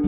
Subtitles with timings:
[0.00, 0.04] 你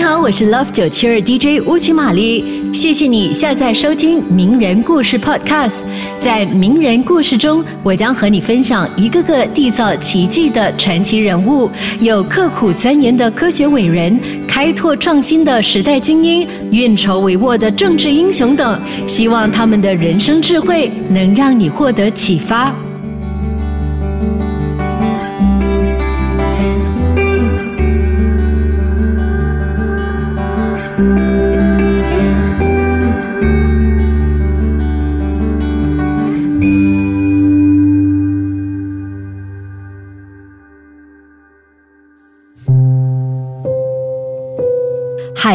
[0.00, 5.80] 好，我是 Love 九七二 DJ 乌曲玛丽，谢谢你下载收听名人故事 Podcast。
[6.20, 11.70] 在名人故事中，我将和你分享一个个缔造奇迹的传奇人物，
[12.00, 18.78] 有刻苦钻研的科学伟人，开拓创新的时代精英，运筹帷幄的政治英雄等。
[19.06, 22.74] 希望他们的人生智慧能让你获得启发。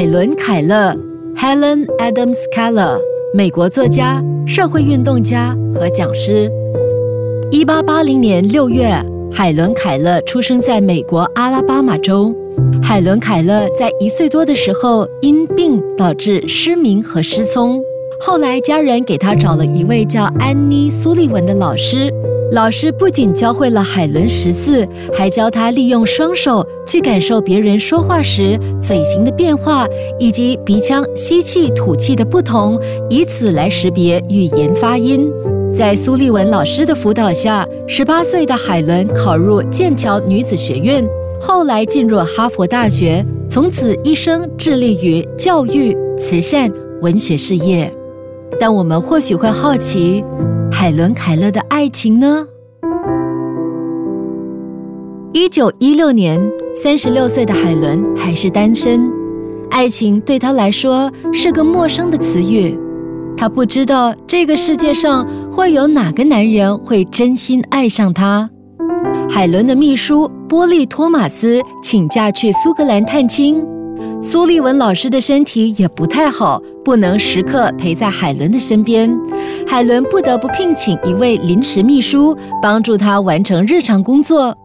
[0.02, 0.96] 海伦·凯勒
[1.36, 3.00] （Helen Adams Keller），
[3.36, 6.52] 美国作家、社会运动家和讲师。
[7.52, 8.90] 一八八零年六月，
[9.32, 12.36] 海伦·凯勒出生在美国阿拉巴马州。
[12.82, 17.80] 海伦·凯勒在一岁多的时候因病导致失明和失聪，
[18.20, 22.12] 后来家人给他找了一位叫安妮·苏利文的老师。
[22.52, 29.88] 老师不仅教会了海伦识字，还教他利用双手去感受别人说话时嘴型的变化，
[30.20, 32.78] 以及鼻腔吸气、吐气的不同，
[33.10, 35.32] 以此来识别语言发音。
[35.74, 41.08] 在苏利文老师的辅导下，十八岁的海伦考入剑桥女子学院，
[41.40, 46.70] 后来进入哈佛大学，从此一生致力于教育、慈善、
[47.02, 47.90] 文学事业。
[48.60, 50.24] 但我们或许会好奇。
[50.72, 52.46] 海伦·凯勒的爱情呢？
[55.34, 56.42] 一九一六年，
[56.76, 59.02] 三十六岁的海伦还是单身，
[59.70, 62.78] 爱情对她来说是个陌生的词语。
[63.38, 68.48] 她不知道这个世界上会有哪个男人会真心爱上她。
[69.30, 73.62] 海伦的秘书波利·托马斯请假去苏格兰探亲，
[74.22, 76.62] 苏利文老师的身体也不太好。
[76.84, 79.08] 不能时刻陪在海伦的身边，
[79.68, 84.56] 海伦不得不聘请一位临时秘书帮助他完成日常工作。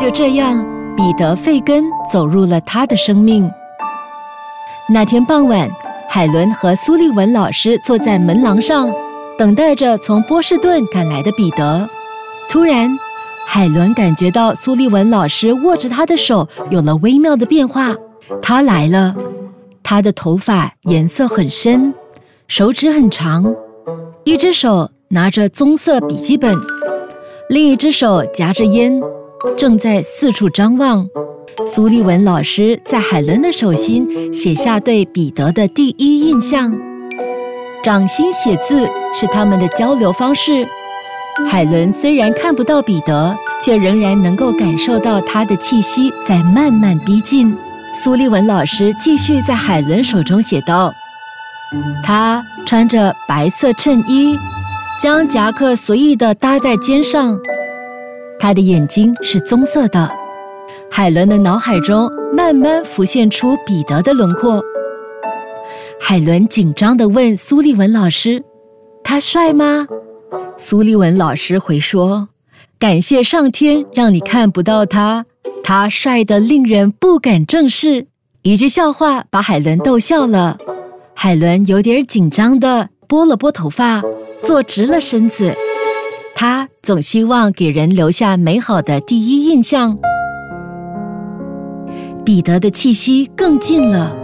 [0.00, 0.64] 就这样，
[0.96, 3.50] 彼得·费根走入了他的生命。
[4.88, 5.68] 那天傍晚，
[6.08, 8.88] 海伦和苏利文老师坐在门廊上，
[9.36, 11.88] 等待着从波士顿赶来的彼得。
[12.48, 12.96] 突然，
[13.44, 17.92] 海伦感觉到苏利文老师握着他的手有了微妙的变化，
[18.42, 19.14] 他来了。
[19.82, 21.94] 他的头发颜色很深，
[22.48, 23.54] 手指很长，
[24.24, 26.56] 一只手拿着棕色笔记本，
[27.48, 29.00] 另一只手夹着烟，
[29.56, 31.08] 正在四处张望。
[31.68, 36.76] 苏利文老师在海伦的手心写下对彼得的第一印象，
[37.82, 40.66] 掌心写字是他们的交流方式。
[41.48, 47.56] 海伦虽然看不到彼得，却仍然能够感受到他的气息在慢慢逼近。
[48.02, 50.92] 苏立文老师继续在海伦手中写道
[52.04, 54.38] ：“他穿着白色衬衣，
[55.00, 57.38] 将夹克随意地搭在肩上。
[58.38, 60.10] 他的眼睛是棕色的。”
[60.90, 64.62] 海伦的脑海中慢慢浮现出彼得的轮廓。
[66.00, 68.42] 海伦紧张地问苏立文老师
[69.02, 69.86] ：“他帅吗？”
[70.56, 72.28] 苏立文老师回说
[72.78, 75.24] ：“感谢上天让你看不到他。”
[75.68, 78.06] 他帅得令人不敢正视，
[78.42, 80.56] 一句笑话把海伦逗笑了。
[81.12, 84.00] 海伦有点紧张地拨了拨头发，
[84.44, 85.52] 坐直了身子。
[86.36, 89.98] 他总希望给人留下美好的第一印象。
[92.24, 94.14] 彼得的气息更近了，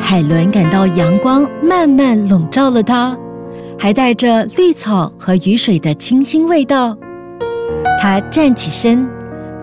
[0.00, 3.16] 海伦感到阳光慢慢笼罩了他，
[3.78, 6.98] 还带着绿草和雨水的清新味道。
[8.00, 9.08] 他站起身。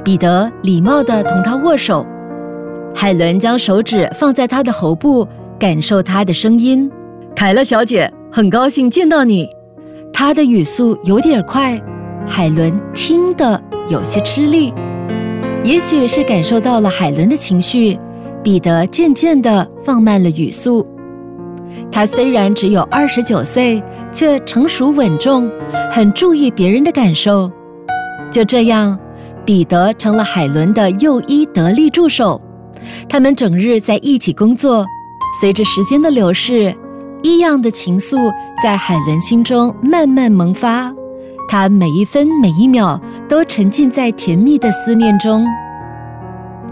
[0.03, 2.05] 彼得礼貌地同他握手，
[2.95, 5.27] 海伦将手指放在他的喉部，
[5.59, 6.89] 感受他的声音。
[7.35, 9.47] 凯勒小姐，很高兴见到你。
[10.11, 11.79] 他的语速有点快，
[12.25, 14.73] 海伦听得有些吃力。
[15.63, 17.99] 也许是感受到了海伦的情绪，
[18.41, 20.85] 彼得渐渐地放慢了语速。
[21.91, 23.81] 他虽然只有二十九岁，
[24.11, 25.49] 却成熟稳重，
[25.91, 27.51] 很注意别人的感受。
[28.31, 28.97] 就这样。
[29.45, 32.39] 彼得成了海伦的又一得力助手，
[33.07, 34.85] 他们整日在一起工作。
[35.41, 36.75] 随着时间的流逝，
[37.23, 38.31] 异样的情愫
[38.61, 40.93] 在海伦心中慢慢萌发，
[41.47, 45.47] 她每一分每一秒都沉浸在甜蜜的思念中。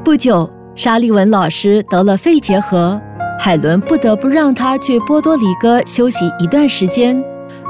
[0.03, 2.99] 不久，沙利文老师得了肺结核，
[3.39, 7.21] 海伦不得不让他去波多黎各休息一段时间。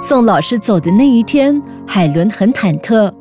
[0.02, 3.12] 送老师走的那一天，海伦很忐忑。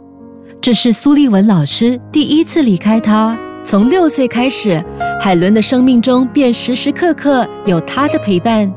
[0.66, 3.38] 这是苏利文老师第一次离开他。
[3.64, 4.84] 从六岁开始，
[5.20, 8.68] 海伦的生命中便时时刻刻有他的陪伴。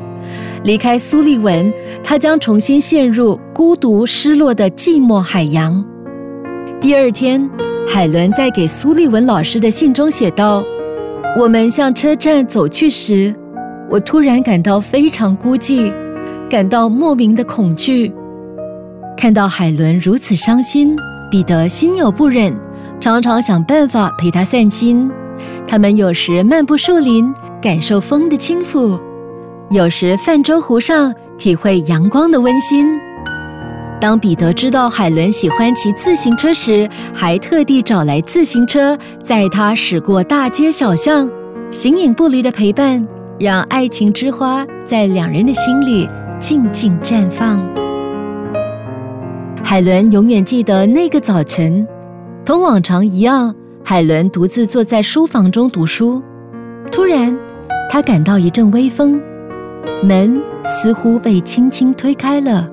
[0.63, 5.83] 离开苏利文，他将重新陷入孤独、失落的寂寞海洋。
[6.79, 7.49] 第二天，
[7.91, 10.63] 海伦在给苏利文老师的信中写道
[11.35, 13.33] ：“我们向车站走去时，
[13.89, 15.91] 我突然感到非常孤寂。”
[16.51, 18.13] 感到莫名的恐惧，
[19.17, 20.95] 看到海伦如此伤心，
[21.29, 22.55] 彼得心有不忍，
[22.99, 25.09] 常常想办法陪他散心。
[25.67, 28.99] 他们有时漫步树林，感受风的轻抚；
[29.69, 32.87] 有时泛舟湖上，体会阳光的温馨。
[34.01, 41.29] 当彼得知道海伦喜欢骑自行车时，还特地找来自行车载她驶过大街小巷，
[41.69, 43.05] 形影不离的陪伴，
[43.37, 46.09] 让爱情之花在两人的心里。
[46.39, 47.78] 静静绽放。
[49.69, 51.87] 海伦永远记得那个早晨，
[52.43, 53.53] 同往常一样，
[53.85, 56.19] 海伦独自坐在书房中读书。
[56.91, 57.37] 突然，
[57.87, 59.21] 她感到一阵微风，
[60.03, 62.67] 门似乎被轻轻推开了。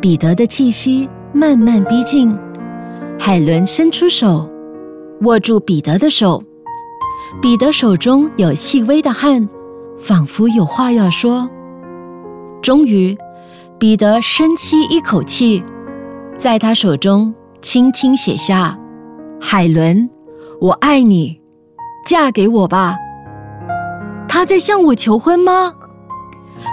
[0.00, 2.34] 彼得的气息慢慢逼近，
[3.18, 4.48] 海伦伸出手，
[5.24, 6.42] 握住彼得的手。
[7.42, 9.46] 彼得手中有细微的汗，
[9.98, 11.46] 仿佛有话要说。
[12.62, 13.14] 终于，
[13.78, 15.62] 彼得深吸一口气，
[16.36, 17.32] 在他手中
[17.62, 18.76] 轻轻写下
[19.40, 20.08] ：“海伦，
[20.60, 21.40] 我爱你，
[22.04, 22.96] 嫁给我吧。”
[24.28, 25.72] 他在向我求婚吗？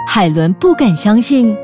[0.08, 1.56] 海伦不敢相信，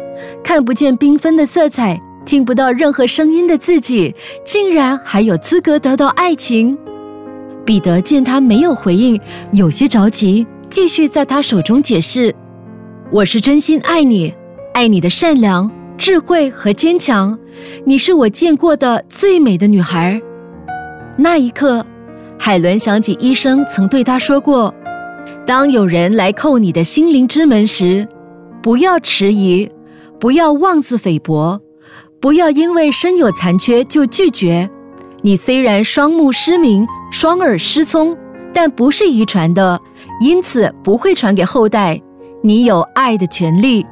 [0.44, 6.78] 看不见缤纷的色彩，听不到任何声音的自己，竟然还有资格得到爱情。
[7.64, 9.20] 彼得见他没有回应，
[9.52, 12.34] 有些着急，继续在他手中解释。
[13.10, 14.32] 我是真心爱你，
[14.72, 17.36] 爱你的善良、智慧和坚强。
[17.84, 20.20] 你是我见过的最美的女孩。
[21.16, 21.84] 那一刻，
[22.38, 24.72] 海伦想起医生曾对她说过
[25.44, 28.06] ：“当有人来叩你的心灵之门时，
[28.62, 29.68] 不要迟疑，
[30.20, 31.60] 不要妄自菲薄，
[32.20, 34.70] 不要因为身有残缺就拒绝。
[35.22, 38.16] 你虽然双目失明、双耳失聪，
[38.54, 39.80] 但不是遗传的，
[40.20, 42.00] 因此不会传给后代。”
[42.40, 43.84] 你有爱的权利。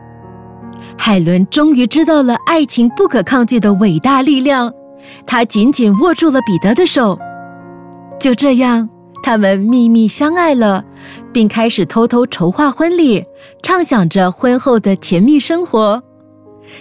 [0.98, 4.72] 海伦终于知道了爱情不可抗拒的伟大力量，
[5.26, 7.19] 她紧紧握住了彼得的手。
[8.19, 8.88] 就这样，
[9.22, 10.84] 他们秘密相爱了，
[11.32, 13.22] 并开始偷偷筹划婚礼，
[13.62, 16.02] 畅想着婚后的甜蜜生活。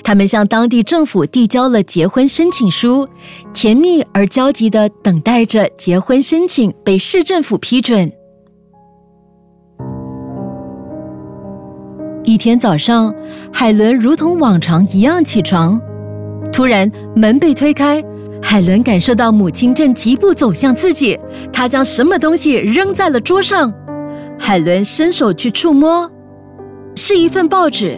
[0.04, 3.08] 他们向当地政府递交了结婚申请书，
[3.54, 8.12] 甜蜜而焦急地等待着结婚申请被市政府批准。
[12.26, 13.14] 一天早上，
[13.54, 15.80] 海伦如同往常一样起床，
[16.52, 18.04] 突然门被推开，
[18.42, 21.18] 海伦感受到母亲正疾步走向自己。
[21.54, 23.72] 她将什么东西扔在了桌上，
[24.40, 26.10] 海伦伸手去触摸，
[26.96, 27.96] 是一份报纸。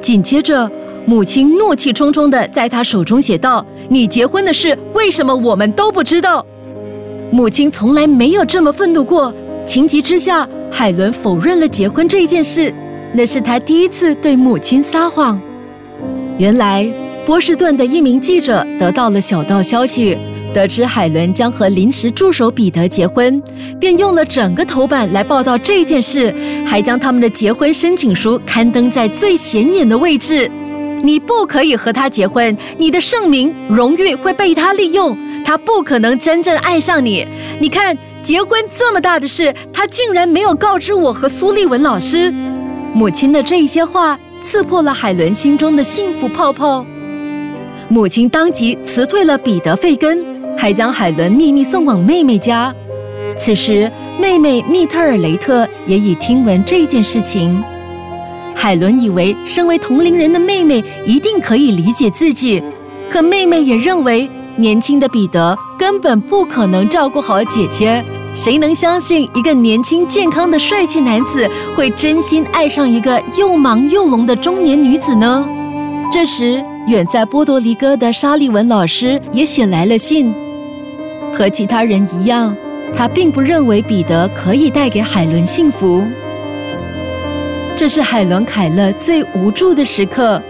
[0.00, 0.70] 紧接着，
[1.04, 6.44] 母亲怒气冲冲地在她手中写道：“你结婚的事，为什么我们都不知道？”
[7.30, 9.32] 母亲从来没有这么愤怒过。
[9.66, 12.74] 情急之下，海伦否认了结婚这件事。
[13.12, 15.40] 那是他第一次对母亲撒谎。
[16.38, 16.86] 原来，
[17.26, 20.16] 波士顿的一名记者得到了小道消息，
[20.54, 23.42] 得知海伦将和临时助手彼得结婚，
[23.78, 26.32] 便用了整个头版来报道这件事，
[26.66, 30.50] 还将他们的结婚申请书刊登在最显眼的位置。
[31.02, 37.26] 你不可以和他结婚，你的盛名、荣誉会被他利用，他不可能真正爱上你。
[37.58, 42.32] 你看，结婚这么大的事，他竟然没有告知我和苏立文老师。
[42.92, 46.84] 母亲的这些话刺破了海伦心中的幸福泡泡。
[47.88, 50.24] 母亲当即辞退了彼得·费根，
[50.56, 52.74] 还将海伦秘密送往妹妹家。
[53.36, 57.62] 此时，妹妹密特尔雷特也已听闻这件事情。
[58.54, 62.62] 海伦以为，身为同龄人的妹妹一定可以理解自己，
[63.08, 68.04] 可妹妹也认为，年轻的彼得根本不可能照顾好姐姐。
[68.32, 75.44] 谁能相信一个年轻健康的帅气男子会真心爱上一个又忙又聋的中年女子呢？
[76.12, 80.32] 这时，远在波多黎各的沙利文老师也写来了信。
[81.32, 82.54] 和其他人一样，
[82.96, 86.04] 他并不认为彼得可以带给海伦幸福。
[87.76, 90.40] 这是海伦·凯勒最无助的时刻。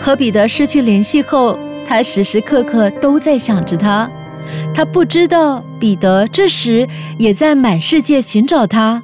[0.00, 4.10] 和彼得失去联系后，他时时刻刻都在想着他。
[4.74, 6.86] 他不知道，彼得这时
[7.18, 9.02] 也在满世界寻找他。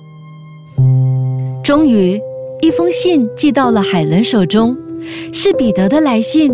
[1.63, 2.21] 终于，
[2.61, 4.77] 一封信寄到了海伦手中，
[5.33, 6.53] 是彼得的来信，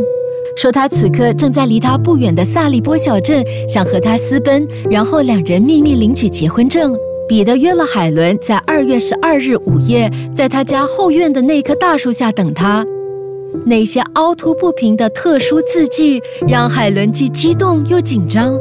[0.56, 6.96] 说他此刻正在离他不远的萨利波小镇，想和他私奔，然后两人秘密领取结婚证。
[7.26, 12.84] 彼得约了海伦在二月十二日午夜，在他家后院的那棵大树下等他。
[13.64, 18.54] 那些凹凸不平的特殊字迹让海伦既激动又紧张。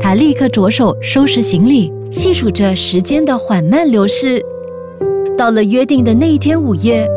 [0.00, 4.44] 他立刻着手收拾行李，细数着时间的缓慢流逝。
[5.36, 7.08] 到了约定的那一天午夜，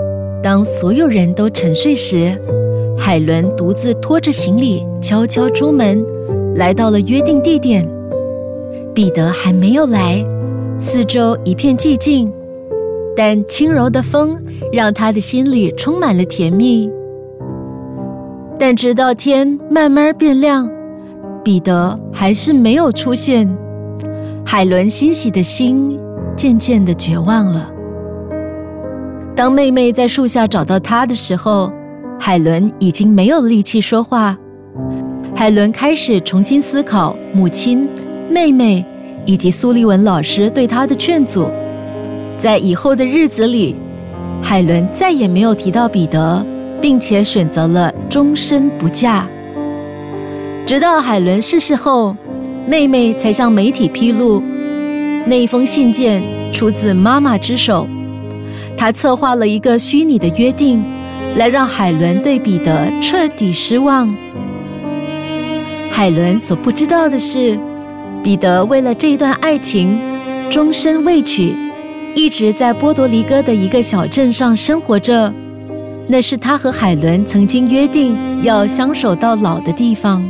[0.42, 2.36] 当所有人都沉睡时，
[2.98, 6.04] 海伦独自拖着行李悄悄出门，
[6.56, 7.88] 来到了约定地点。
[8.94, 10.26] 彼得还没有来。
[10.80, 12.32] 四周一片寂静，
[13.16, 14.40] 但轻柔的风
[14.72, 16.90] 让他的心里充满了甜蜜。
[18.60, 20.68] 但直到天慢慢变亮，
[21.48, 23.48] 彼得还是没有出现。
[24.46, 25.98] 海伦欣喜的心
[26.36, 27.72] 渐渐的绝望了。
[29.34, 31.72] 当妹妹在树下找到他的时候，
[32.20, 34.38] 海伦已经没有力气说话。
[35.34, 37.88] 海伦开始重新思考母亲、
[38.30, 38.86] 妹妹。
[39.26, 41.50] 以及苏利文老师对他的劝阻，
[42.38, 43.76] 在以后的日子里，
[44.42, 46.46] 海伦再也没有提到彼得，
[46.82, 49.28] 并且选择了终身不嫁。
[50.68, 52.14] 直到海伦逝世后，
[52.68, 54.44] 妹妹才向媒体披露，
[55.26, 56.22] 那一封信件
[56.52, 57.88] 出自妈妈之手。
[58.76, 60.84] 她策划了一个虚拟的约定，
[61.38, 64.14] 来让海伦对彼得彻底失望。
[65.90, 67.58] 海伦所不知道的是。
[68.22, 69.98] 彼得为了这一段爱情，
[70.50, 71.54] 终身未娶，
[72.14, 75.34] 一直在波多黎各的一个小镇上生活着。
[76.10, 80.22] 那是他和海伦曾经约定要相守到老的地方。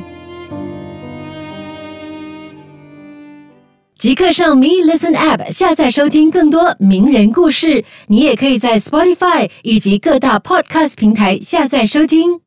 [4.08, 7.84] 即刻上 Me Listen App 下载收听更多名人故事。
[8.08, 12.47] 你也可以在 Spotify 以及各大 Podcast 平台下载收听。